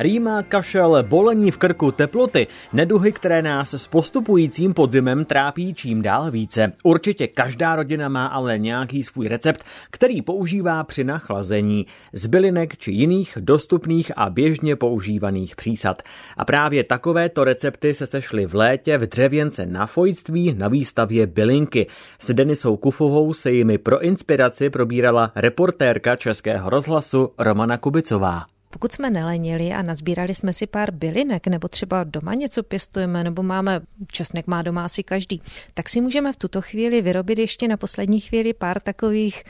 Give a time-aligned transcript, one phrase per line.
[0.00, 6.30] Rýma, kašel, bolení v krku, teploty, neduhy, které nás s postupujícím podzimem trápí čím dál
[6.30, 6.72] více.
[6.84, 12.92] Určitě každá rodina má ale nějaký svůj recept, který používá při nachlazení z bylinek či
[12.92, 16.02] jiných dostupných a běžně používaných přísad.
[16.36, 21.86] A právě takovéto recepty se sešly v létě v dřevěnce na fojství na výstavě Bylinky.
[22.18, 28.55] S Denisou Kufovou se jimi pro inspiraci probírala reportérka Českého rozhlasu Romana Kubicová.
[28.76, 33.42] Pokud jsme nelenili a nazbírali jsme si pár bylinek, nebo třeba doma něco pěstujeme, nebo
[33.42, 33.80] máme,
[34.12, 35.42] česnek má doma asi každý,
[35.74, 39.44] tak si můžeme v tuto chvíli vyrobit ještě na poslední chvíli pár takových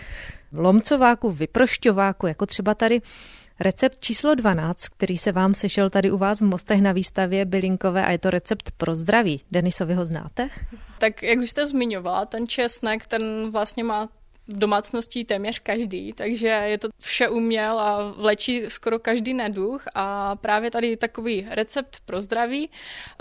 [0.53, 3.01] lomcováků, vyprošťováků, jako třeba tady
[3.61, 8.07] Recept číslo 12, který se vám sešel tady u vás v Mostech na výstavě bylinkové
[8.07, 9.41] a je to recept pro zdraví.
[9.51, 10.49] Denisovi ho znáte?
[10.99, 14.09] Tak jak už jste zmiňovala, ten česnek, ten vlastně má
[14.49, 20.37] v domácnosti téměř každý, takže je to vše uměl a vlečí skoro každý neduch a
[20.37, 22.71] právě tady takový recept pro zdraví,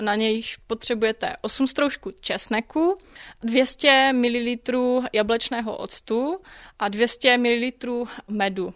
[0.01, 2.97] na nějž potřebujete 8 stroužků česneku,
[3.43, 6.37] 200 ml jablečného octu
[6.79, 8.73] a 200 ml medu.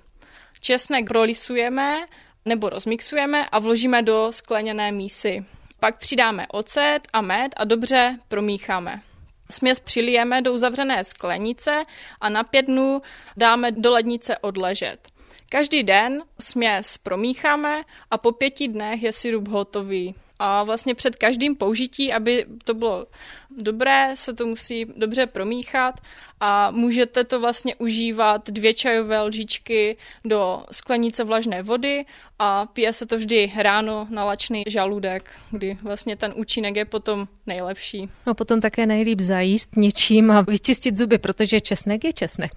[0.62, 2.06] Česnek prolisujeme
[2.46, 5.46] nebo rozmixujeme a vložíme do skleněné mísy.
[5.80, 9.02] Pak přidáme ocet a med a dobře promícháme.
[9.52, 11.86] Směs přilijeme do uzavřené sklenice
[12.22, 13.02] a na pět dnů
[13.38, 15.08] dáme do lednice odležet.
[15.50, 20.16] Každý den směs promícháme a po pěti dnech je sirup hotový.
[20.40, 23.06] A vlastně před každým použití, aby to bylo
[23.58, 26.00] dobré, se to musí dobře promíchat
[26.40, 32.06] a můžete to vlastně užívat dvě čajové lžičky do sklenice vlažné vody
[32.40, 37.28] a pije se to vždy ráno na lačný žaludek, kdy vlastně ten účinek je potom
[37.48, 38.10] nejlepší.
[38.26, 42.52] A potom také nejlíp zajíst něčím a vyčistit zuby, protože česnek je česnek.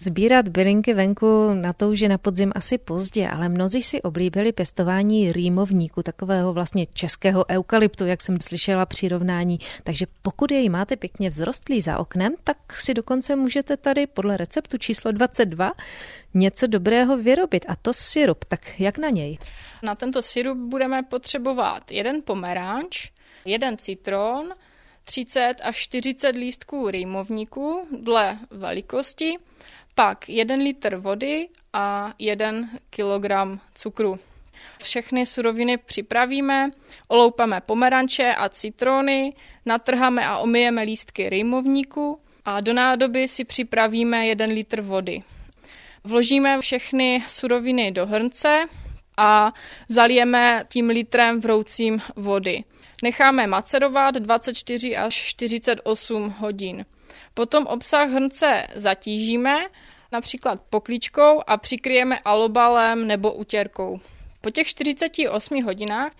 [0.00, 4.52] Sbírat bylinky venku na to už je na podzim asi pozdě, ale mnozí si oblíbili
[4.52, 9.58] pěstování rýmovníku, takového vlastně českého eukalyptu, jak jsem slyšela přirovnání.
[9.84, 14.78] Takže pokud jej máte pěkně vzrostlý za oknem, tak si dokonce můžete tady podle receptu
[14.78, 15.72] číslo 22
[16.34, 18.44] něco dobrého vyrobit a to syrup.
[18.44, 19.38] Tak jak na něj?
[19.82, 23.10] Na tento syrup budeme potřebovat jeden pomeranč,
[23.44, 24.54] jeden citron,
[25.04, 29.36] 30 až 40 lístků rýmovníku dle velikosti,
[29.94, 32.52] pak 1 litr vody a 1
[32.90, 34.18] kilogram cukru.
[34.82, 36.70] Všechny suroviny připravíme,
[37.08, 39.32] oloupeme pomeranče a citrony,
[39.66, 45.22] natrháme a omyjeme lístky rýmovníku a do nádoby si připravíme 1 litr vody.
[46.04, 48.64] Vložíme všechny suroviny do hrnce
[49.16, 49.52] a
[49.88, 52.64] zalijeme tím litrem vroucím vody.
[53.02, 56.86] Necháme macerovat 24 až 48 hodin.
[57.34, 59.56] Potom obsah hrnce zatížíme,
[60.12, 64.00] například poklíčkou a přikryjeme alobalem nebo utěrkou.
[64.42, 66.12] Po těch 48 hodinách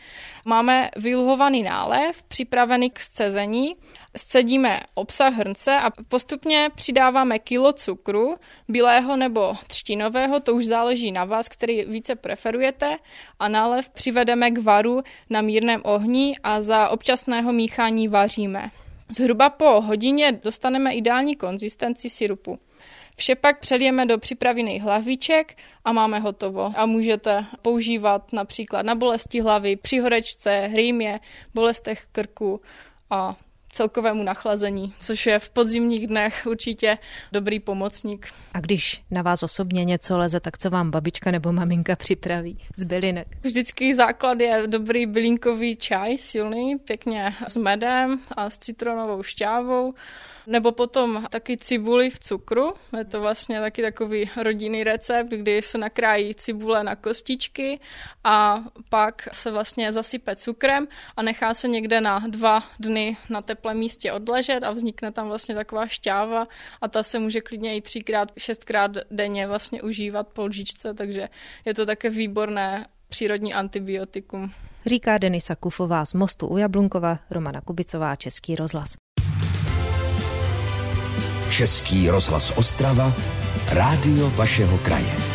[0.44, 3.76] máme vyluhovaný nálev, připravený k scezení.
[4.16, 8.34] Scedíme obsah hrnce a postupně přidáváme kilo cukru,
[8.68, 12.96] bílého nebo třtinového, to už záleží na vás, který více preferujete,
[13.38, 18.70] a nálev přivedeme k varu na mírném ohni a za občasného míchání vaříme.
[19.08, 22.58] Zhruba po hodině dostaneme ideální konzistenci syrupu.
[23.16, 26.72] Vše pak přelijeme do připravených hlaviček a máme hotovo.
[26.76, 31.20] A můžete používat například na bolesti hlavy, při horečce, hrýmě,
[31.54, 32.60] bolestech krku
[33.10, 33.36] a
[33.72, 36.98] celkovému nachlazení, což je v podzimních dnech určitě
[37.32, 38.26] dobrý pomocník.
[38.54, 42.84] A když na vás osobně něco leze, tak co vám babička nebo maminka připraví z
[42.84, 43.28] bylinek?
[43.42, 49.94] Vždycky základ je dobrý bylinkový čaj, silný, pěkně s medem a s citronovou šťávou.
[50.46, 52.74] Nebo potom taky cibuli v cukru.
[52.98, 57.80] Je to vlastně taky takový rodinný recept, kdy se nakrájí cibule na kostičky
[58.24, 63.78] a pak se vlastně zasype cukrem a nechá se někde na dva dny na teplém
[63.78, 66.48] místě odležet a vznikne tam vlastně taková šťáva
[66.80, 71.28] a ta se může klidně i třikrát, šestkrát denně vlastně užívat po lžičce, takže
[71.64, 74.50] je to také výborné přírodní antibiotikum.
[74.86, 78.94] Říká Denisa Kufová z Mostu u Jablunkova, Romana Kubicová, Český rozhlas.
[81.50, 83.14] Český rozhlas Ostrava,
[83.70, 85.31] rádio vašeho kraje.